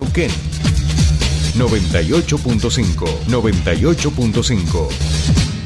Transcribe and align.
Neuquén. 0.00 0.30
98.5, 1.56 3.26
98.5. 3.28 4.88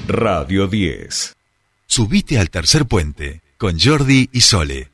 Radio 0.07 0.67
10. 0.67 1.37
Subite 1.87 2.39
al 2.39 2.51
tercer 2.51 2.87
puente 2.87 3.41
con 3.57 3.79
Jordi 3.79 4.29
y 4.33 4.41
Sole. 4.43 4.91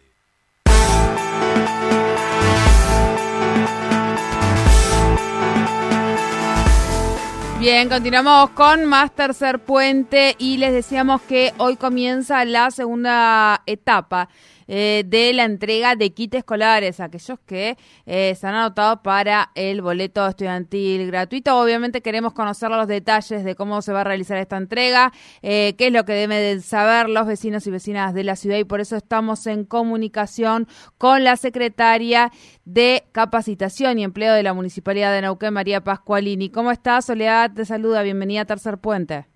Bien, 7.59 7.89
continuamos 7.89 8.51
con 8.51 8.85
más 8.85 9.15
tercer 9.15 9.59
puente 9.59 10.37
y 10.39 10.59
les 10.59 10.73
decíamos 10.73 11.23
que 11.23 11.55
hoy 11.57 11.77
comienza 11.77 12.45
la 12.45 12.71
segunda 12.71 13.63
etapa 13.65 14.29
eh, 14.67 15.03
de 15.07 15.33
la 15.33 15.45
entrega 15.45 15.97
de 15.97 16.13
kits 16.13 16.39
escolares, 16.39 17.01
aquellos 17.01 17.39
que 17.41 17.77
eh, 18.07 18.35
se 18.35 18.47
han 18.47 18.55
anotado 18.55 19.03
para 19.03 19.51
el 19.55 19.83
boleto 19.83 20.27
estudiantil 20.27 21.07
gratuito. 21.09 21.59
Obviamente 21.59 22.01
queremos 22.01 22.33
conocer 22.33 22.71
los 22.71 22.89
detalles 22.89 23.45
de 23.45 23.55
cómo 23.55 23.83
se 23.83 23.93
va 23.93 24.03
a 24.03 24.05
realizar 24.05 24.39
esta 24.39 24.57
entrega, 24.57 25.13
eh, 25.43 25.75
qué 25.77 25.89
es 25.89 25.93
lo 25.93 26.05
que 26.05 26.13
deben 26.13 26.61
saber 26.61 27.09
los 27.09 27.27
vecinos 27.27 27.67
y 27.67 27.71
vecinas 27.71 28.15
de 28.15 28.25
la 28.25 28.37
ciudad 28.37 28.59
y 28.59 28.65
por 28.65 28.81
eso 28.81 28.97
estamos 28.97 29.47
en 29.47 29.65
comunicación 29.65 30.67
con 30.99 31.25
la 31.25 31.37
secretaria 31.37 32.31
de 32.65 33.05
Capacitación 33.13 33.99
y 33.99 34.05
Empleo 34.05 34.35
de 34.35 34.43
la 34.43 34.55
Municipalidad 34.55 35.13
de 35.13 35.23
Neuquén, 35.23 35.53
María 35.53 35.83
Pascualini. 35.83 36.51
¿Cómo 36.51 36.71
estás, 36.71 37.07
Soledad? 37.07 37.51
Te 37.55 37.65
saluda, 37.65 38.03
bienvenida 38.03 38.43
a 38.43 38.45
Tercer 38.45 38.79
Puente. 38.79 39.27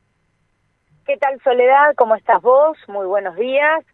¿Qué 1.07 1.17
tal, 1.17 1.41
Soledad? 1.43 1.95
¿Cómo 1.97 2.15
estás 2.17 2.43
vos? 2.43 2.77
Muy 2.87 3.07
buenos 3.07 3.35
días. 3.37 3.85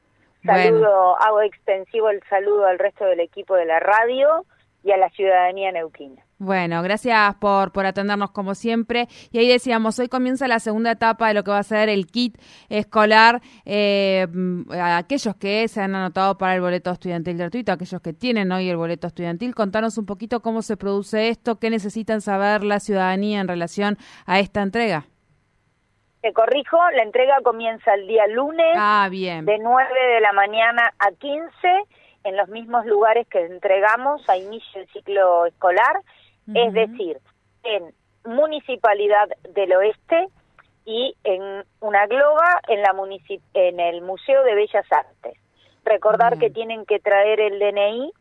Saludo, 0.44 1.16
hago 1.20 1.40
extensivo 1.42 2.10
el 2.10 2.22
saludo 2.28 2.66
al 2.66 2.78
resto 2.78 3.04
del 3.04 3.20
equipo 3.20 3.54
de 3.54 3.64
la 3.64 3.80
radio 3.80 4.44
y 4.82 4.92
a 4.92 4.98
la 4.98 5.08
ciudadanía 5.10 5.72
neuquina. 5.72 6.22
Bueno, 6.38 6.82
gracias 6.82 7.36
por, 7.36 7.72
por 7.72 7.86
atendernos 7.86 8.30
como 8.32 8.54
siempre. 8.54 9.08
Y 9.30 9.38
ahí 9.38 9.48
decíamos, 9.48 9.98
hoy 9.98 10.08
comienza 10.08 10.46
la 10.46 10.58
segunda 10.58 10.90
etapa 10.90 11.28
de 11.28 11.34
lo 11.34 11.42
que 11.42 11.50
va 11.50 11.58
a 11.58 11.62
ser 11.62 11.88
el 11.88 12.06
kit 12.06 12.36
escolar. 12.68 13.40
Eh, 13.64 14.26
aquellos 14.70 15.36
que 15.36 15.66
se 15.68 15.80
han 15.80 15.94
anotado 15.94 16.36
para 16.36 16.54
el 16.54 16.60
boleto 16.60 16.90
estudiantil 16.90 17.38
gratuito, 17.38 17.72
aquellos 17.72 18.02
que 18.02 18.12
tienen 18.12 18.52
hoy 18.52 18.68
el 18.68 18.76
boleto 18.76 19.06
estudiantil, 19.06 19.54
contanos 19.54 19.96
un 19.96 20.04
poquito 20.04 20.42
cómo 20.42 20.60
se 20.60 20.76
produce 20.76 21.28
esto, 21.28 21.58
qué 21.58 21.70
necesitan 21.70 22.20
saber 22.20 22.64
la 22.64 22.80
ciudadanía 22.80 23.40
en 23.40 23.48
relación 23.48 23.96
a 24.26 24.40
esta 24.40 24.60
entrega. 24.60 25.06
Te 26.24 26.32
corrijo, 26.32 26.78
la 26.92 27.02
entrega 27.02 27.36
comienza 27.42 27.92
el 27.92 28.06
día 28.06 28.26
lunes 28.28 28.74
ah, 28.78 29.08
bien. 29.10 29.44
de 29.44 29.58
9 29.58 29.90
de 30.14 30.20
la 30.22 30.32
mañana 30.32 30.90
a 30.98 31.12
15 31.12 31.50
en 32.24 32.36
los 32.38 32.48
mismos 32.48 32.86
lugares 32.86 33.28
que 33.28 33.44
entregamos 33.44 34.26
a 34.26 34.38
inicio 34.38 34.80
del 34.80 34.88
ciclo 34.88 35.44
escolar, 35.44 36.00
es 36.54 36.72
decir, 36.72 37.18
en 37.62 37.92
Municipalidad 38.24 39.28
del 39.50 39.74
Oeste 39.74 40.28
y 40.86 41.14
en 41.24 41.62
una 41.80 42.06
globa 42.06 42.58
en, 42.68 42.80
la 42.80 42.94
en 43.52 43.78
el 43.80 44.00
Museo 44.00 44.44
de 44.44 44.54
Bellas 44.54 44.86
Artes. 44.90 45.38
Recordar 45.84 46.38
que 46.38 46.48
tienen 46.48 46.86
que 46.86 47.00
traer 47.00 47.38
el 47.38 47.58
DNI 47.58 48.12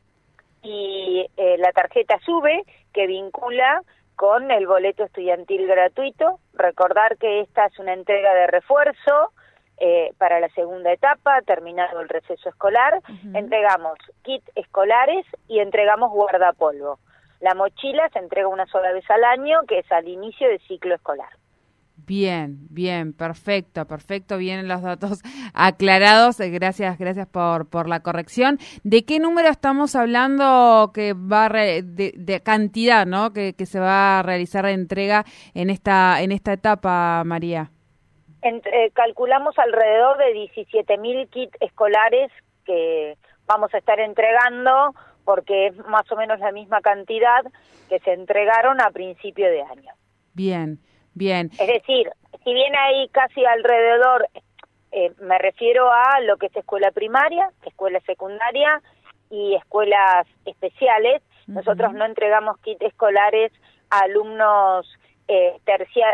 y 0.62 1.26
eh, 1.38 1.56
la 1.58 1.72
tarjeta 1.72 2.20
SUBE 2.26 2.66
que 2.92 3.08
vincula 3.08 3.82
con 4.16 4.52
el 4.52 4.68
boleto 4.68 5.04
estudiantil 5.04 5.68
gratuito. 5.68 6.40
Recordar 6.54 7.18
que 7.18 7.42
esta 7.42 7.66
es 7.66 7.80
una 7.80 7.94
entrega 7.94 8.34
de 8.34 8.48
refuerzo 8.48 9.32
eh, 9.78 10.14
para 10.18 10.40
la 10.40 10.50
segunda 10.50 10.92
etapa, 10.92 11.42
terminado 11.42 12.00
el 12.00 12.10
receso 12.10 12.50
escolar. 12.50 13.02
Entregamos 13.34 13.98
kit 14.24 14.44
escolares 14.56 15.26
y 15.48 15.60
entregamos 15.60 16.12
guardapolvo. 16.12 17.00
La 17.40 17.56
mochila 17.56 18.08
se 18.14 18.20
entrega 18.20 18.48
una 18.48 18.66
sola 18.68 18.92
vez 18.94 19.10
al 19.10 19.24
año, 19.24 19.62
que 19.68 19.80
es 19.80 19.92
al 19.92 20.08
inicio 20.08 20.48
del 20.48 20.62
ciclo 20.62 20.96
escolar. 20.96 21.30
Bien, 21.96 22.58
bien, 22.70 23.14
perfecto, 23.14 23.86
perfecto, 23.86 24.38
vienen 24.38 24.68
los 24.68 24.82
datos 24.82 25.22
aclarados. 25.54 26.40
Eh, 26.40 26.50
gracias, 26.50 26.98
gracias 26.98 27.28
por, 27.28 27.70
por 27.70 27.88
la 27.88 28.02
corrección. 28.02 28.58
¿De 28.84 29.06
qué 29.06 29.20
número 29.20 29.50
estamos 29.50 29.96
hablando 29.96 30.92
que 30.94 31.14
va 31.14 31.48
de, 31.50 32.42
cantidad, 32.44 33.06
¿no? 33.06 33.32
Que, 33.32 33.54
que, 33.54 33.66
se 33.66 33.80
va 33.80 34.20
a 34.20 34.24
realizar 34.24 34.66
la 34.66 34.72
entrega 34.72 35.24
en 35.54 35.70
esta 35.70 36.22
en 36.22 36.34
esta 36.34 36.52
etapa, 36.52 37.24
María. 37.26 37.72
Eh, 38.42 38.92
calculamos 38.94 39.58
alrededor 39.58 40.18
de 40.18 40.34
17 40.34 40.98
mil 40.98 41.30
kits 41.30 41.56
escolares 41.62 42.30
que 42.66 43.18
vamos 43.46 43.74
a 43.74 43.78
estar 43.78 44.00
entregando 44.02 44.94
porque 45.24 45.68
es 45.68 45.78
más 45.88 46.12
o 46.12 46.18
menos 46.18 46.40
la 46.40 46.52
misma 46.52 46.82
cantidad 46.82 47.44
que 47.88 48.00
se 48.00 48.12
entregaron 48.12 48.82
a 48.82 48.92
principio 48.92 49.48
de 49.50 49.62
año. 49.62 49.94
Bien. 50.34 50.80
Bien. 51.14 51.50
Es 51.60 51.68
decir, 51.68 52.10
si 52.44 52.54
bien 52.54 52.76
hay 52.76 53.08
casi 53.10 53.46
alrededor, 53.46 54.28
eh, 54.92 55.12
me 55.22 55.38
refiero 55.38 55.92
a 55.92 56.20
lo 56.22 56.38
que 56.38 56.48
es 56.48 56.56
escuela 56.56 56.92
primaria, 56.92 57.50
escuela 57.66 58.00
secundaria 58.02 58.82
y 59.30 59.56
escuelas 59.56 60.28
especiales, 60.46 61.22
nosotros 61.48 61.94
no 61.94 62.06
entregamos 62.06 62.58
kits 62.60 62.82
escolares 62.82 63.52
a 63.90 64.00
alumnos 64.00 64.88
eh, 65.28 65.60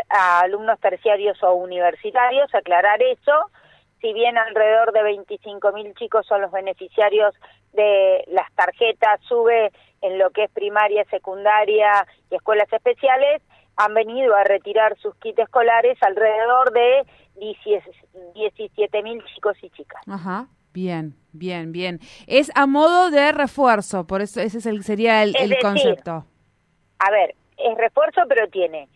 a 0.08 0.40
alumnos 0.40 0.78
terciarios 0.80 1.42
o 1.42 1.54
universitarios, 1.54 2.54
aclarar 2.54 3.02
eso. 3.02 3.50
Si 4.00 4.12
bien 4.12 4.38
alrededor 4.38 4.92
de 4.92 5.02
25 5.02 5.72
mil 5.72 5.94
chicos 5.94 6.26
son 6.26 6.40
los 6.40 6.50
beneficiarios 6.50 7.34
de 7.72 8.24
las 8.28 8.50
tarjetas, 8.54 9.20
sube 9.28 9.70
en 10.00 10.18
lo 10.18 10.30
que 10.30 10.44
es 10.44 10.50
primaria, 10.50 11.04
secundaria 11.10 12.06
y 12.30 12.36
escuelas 12.36 12.72
especiales, 12.72 13.42
han 13.84 13.94
venido 13.94 14.34
a 14.34 14.44
retirar 14.44 14.96
sus 14.98 15.14
kits 15.16 15.38
escolares 15.38 15.98
alrededor 16.02 16.72
de 16.72 17.06
17 18.34 19.02
mil 19.02 19.22
chicos 19.34 19.56
y 19.62 19.70
chicas. 19.70 20.02
Ajá. 20.08 20.48
Bien, 20.72 21.14
bien, 21.32 21.72
bien. 21.72 21.98
Es 22.28 22.52
a 22.54 22.66
modo 22.66 23.10
de 23.10 23.32
refuerzo, 23.32 24.06
por 24.06 24.20
eso 24.20 24.40
ese 24.40 24.58
es 24.58 24.66
el, 24.66 24.84
sería 24.84 25.24
el, 25.24 25.34
concepto. 25.60 26.24
A 27.00 27.10
ver, 27.10 27.34
es 27.56 27.76
refuerzo, 27.76 28.22
pero 28.28 28.48
tiene 28.48 28.88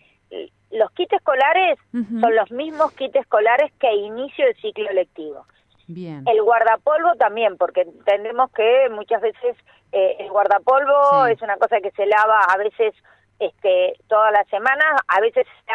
los 0.74 0.90
kits 0.92 1.12
escolares 1.12 1.78
son 1.92 2.34
los 2.34 2.50
mismos 2.50 2.92
kits 2.92 3.14
escolares 3.14 3.72
que 3.78 3.92
inicio 3.94 4.44
del 4.44 4.56
ciclo 4.56 4.90
lectivo. 4.92 5.46
Bien. 5.86 6.24
El 6.26 6.42
guardapolvo 6.42 7.14
también, 7.16 7.56
porque 7.56 7.82
entendemos 7.82 8.50
que 8.52 8.88
muchas 8.90 9.20
veces 9.20 9.56
eh, 9.92 10.16
el 10.18 10.30
guardapolvo 10.30 11.26
es 11.26 11.40
una 11.42 11.56
cosa 11.58 11.80
que 11.80 11.90
se 11.92 12.06
lava 12.06 12.40
a 12.40 12.56
veces 12.56 12.94
este, 13.38 13.94
todas 14.08 14.32
las 14.32 14.46
semanas, 14.48 15.00
a 15.08 15.20
veces 15.20 15.46
se 15.66 15.72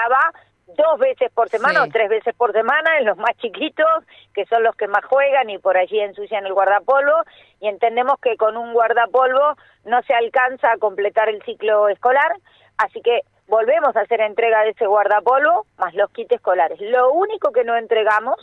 dos 0.75 0.99
veces 0.99 1.31
por 1.33 1.49
semana 1.49 1.83
o 1.83 1.87
tres 1.87 2.09
veces 2.09 2.35
por 2.35 2.51
semana 2.51 2.97
en 2.99 3.05
los 3.05 3.17
más 3.17 3.35
chiquitos, 3.37 3.87
que 4.33 4.45
son 4.45 4.63
los 4.63 4.75
que 4.75 4.87
más 4.87 5.03
juegan 5.05 5.49
y 5.49 5.57
por 5.57 5.77
allí 5.77 5.99
ensucian 5.99 6.45
el 6.45 6.53
guardapolvo, 6.53 7.23
y 7.59 7.67
entendemos 7.67 8.19
que 8.21 8.37
con 8.37 8.57
un 8.57 8.73
guardapolvo 8.73 9.55
no 9.85 10.01
se 10.03 10.13
alcanza 10.13 10.71
a 10.71 10.77
completar 10.77 11.29
el 11.29 11.41
ciclo 11.43 11.89
escolar, 11.89 12.31
así 12.77 13.01
que 13.01 13.21
volvemos 13.47 13.95
a 13.95 14.01
hacer 14.01 14.21
entrega 14.21 14.63
de 14.63 14.71
ese 14.71 14.85
guardapolvo 14.85 15.65
más 15.77 15.93
los 15.95 16.11
kits 16.11 16.33
escolares. 16.33 16.79
Lo 16.79 17.11
único 17.11 17.51
que 17.51 17.63
no 17.63 17.75
entregamos 17.75 18.35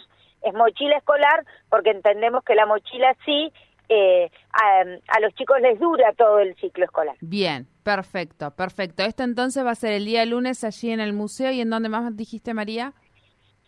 es 0.42 0.52
mochila 0.54 0.96
escolar, 0.96 1.44
porque 1.70 1.90
entendemos 1.90 2.44
que 2.44 2.54
la 2.54 2.66
mochila 2.66 3.14
sí 3.24 3.52
eh, 3.88 4.30
a, 4.52 5.20
los 5.20 5.34
chicos 5.34 5.60
les 5.60 5.78
dura 5.78 6.12
todo 6.16 6.38
el 6.40 6.54
ciclo 6.56 6.84
escolar. 6.84 7.16
Bien, 7.20 7.66
perfecto, 7.84 8.50
perfecto. 8.50 9.02
Esto 9.02 9.22
entonces 9.22 9.64
va 9.64 9.70
a 9.70 9.76
ser 9.76 9.92
el 9.92 10.04
día 10.04 10.24
lunes 10.24 10.64
allí 10.64 10.90
en 10.90 11.00
el 11.00 11.12
museo 11.12 11.50
y 11.52 11.60
en 11.60 11.70
dónde 11.70 11.88
más 11.88 12.16
dijiste, 12.16 12.54
María. 12.54 12.92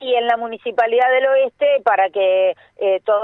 Y 0.00 0.14
en 0.14 0.26
la 0.26 0.36
Municipalidad 0.36 1.10
del 1.10 1.26
Oeste 1.26 1.66
para 1.84 2.08
que 2.10 2.54
eh, 2.76 3.00
todo 3.04 3.20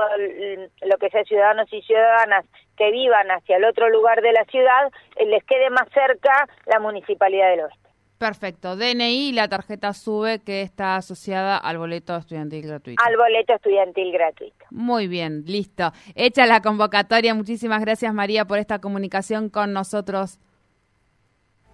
lo 0.83 0.97
que 0.99 1.11
sea 1.11 1.23
ciudadanos 1.25 1.73
y 1.73 1.83
ciudadanas 1.83 2.45
que 2.77 2.91
vivan 2.91 3.31
hacia 3.31 3.57
el 3.57 3.65
otro 3.65 3.89
lugar 3.91 4.21
de 4.23 4.33
la 4.33 4.45
ciudad 4.47 4.91
eh, 5.17 5.27
les 5.27 5.45
quede 5.45 5.71
más 5.71 5.89
cerca 5.93 6.49
la 6.67 6.81
Municipalidad 6.81 7.51
del 7.51 7.61
Oeste. 7.61 7.84
Perfecto. 8.19 8.77
DNI 8.77 9.29
y 9.29 9.33
la 9.33 9.49
tarjeta 9.49 9.93
SUBE 9.93 10.39
que 10.39 10.63
está 10.63 10.97
asociada 10.97 11.57
al 11.59 11.79
boleto 11.79 12.17
estudiantil 12.17 12.67
gratuito. 12.67 13.03
Al 13.05 13.17
boleto 13.17 13.55
estudiantil 13.55 14.13
gratuito. 14.13 14.65
Muy 14.71 15.09
bien, 15.09 15.45
listo. 15.47 15.91
Hecha 16.15 16.47
la 16.47 16.61
convocatoria. 16.61 17.35
Muchísimas 17.35 17.81
gracias 17.81 18.15
María 18.15 18.45
por 18.45 18.59
esta 18.59 18.79
comunicación 18.79 19.51
con 19.51 19.73
nosotros. 19.73 20.39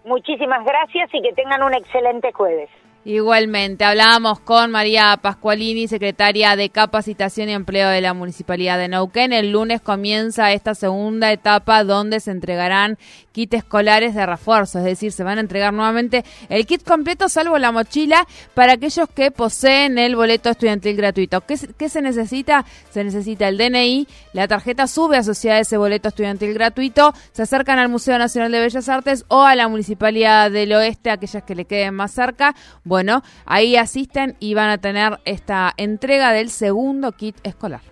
Muchísimas 0.04 0.64
gracias 0.64 1.10
y 1.12 1.20
que 1.20 1.32
tengan 1.34 1.62
un 1.62 1.75
excelente 1.75 2.32
jueves. 2.32 2.70
Igualmente, 3.02 3.87
hablábamos 3.87 4.41
con 4.41 4.70
María 4.70 5.19
Pascualini, 5.23 5.88
secretaria 5.88 6.55
de 6.55 6.69
Capacitación 6.69 7.49
y 7.49 7.52
Empleo 7.52 7.88
de 7.88 8.02
la 8.02 8.12
Municipalidad 8.12 8.76
de 8.76 8.88
Neuquén. 8.88 9.32
El 9.32 9.52
lunes 9.52 9.81
comienza 9.81 10.52
esta 10.52 10.75
segunda 10.75 11.32
etapa 11.32 11.82
donde 11.82 12.20
se 12.20 12.31
entregarán 12.31 12.99
kits 13.32 13.55
escolares 13.55 14.14
de 14.14 14.26
refuerzo, 14.26 14.79
es 14.81 14.85
decir, 14.85 15.12
se 15.12 15.23
van 15.23 15.38
a 15.38 15.41
entregar 15.41 15.73
nuevamente 15.73 16.25
el 16.49 16.67
kit 16.67 16.82
completo 16.85 17.29
salvo 17.29 17.56
la 17.58 17.73
mochila 17.73 18.26
para 18.55 18.73
aquellos 18.73 19.08
que 19.08 19.31
poseen 19.31 19.99
el 19.99 20.17
boleto 20.17 20.50
estudiantil 20.50 20.97
gratuito. 20.97 21.41
¿Qué, 21.43 21.56
qué 21.79 21.88
se 21.88 22.02
necesita? 22.02 22.67
Se 22.91 23.05
necesita 23.05 23.49
el 23.49 23.56
DNI, 23.56 24.08
la 24.32 24.49
tarjeta 24.49 24.87
sube 24.87 25.17
asociada 25.17 25.58
a 25.58 25.61
ese 25.61 25.76
boleto 25.76 26.08
estudiantil 26.08 26.52
gratuito, 26.52 27.14
se 27.32 27.43
acercan 27.43 27.79
al 27.79 27.88
Museo 27.88 28.19
Nacional 28.19 28.52
de 28.52 28.61
Bellas 28.61 28.88
Artes 28.88 29.25
o 29.29 29.43
a 29.43 29.55
la 29.55 29.69
Municipalidad 29.69 30.50
del 30.50 30.73
Oeste, 30.73 31.11
aquellas 31.11 31.44
que 31.44 31.55
le 31.55 31.64
queden 31.64 31.94
más 31.94 32.11
cerca 32.11 32.55
bueno, 32.90 33.22
ahí 33.46 33.76
asisten 33.76 34.34
y 34.40 34.54
van 34.54 34.69
a 34.69 34.78
tener 34.78 35.20
esta 35.25 35.72
entrega 35.76 36.32
del 36.32 36.50
segundo 36.50 37.12
kit 37.12 37.37
escolar. 37.44 37.82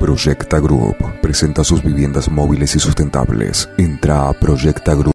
Proyecta 0.00 0.58
Group 0.58 0.96
presenta 1.22 1.62
sus 1.62 1.84
viviendas 1.84 2.28
móviles 2.28 2.74
y 2.74 2.80
sustentables. 2.80 3.68
Entra 3.78 4.28
a 4.28 4.32
Proyecta 4.32 4.94
Group 4.94 5.00